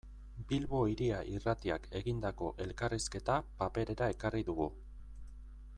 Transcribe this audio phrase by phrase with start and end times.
[0.51, 4.69] Bilbo Hiria Irratiak egindako elkarrizketa paperera ekarri dugu.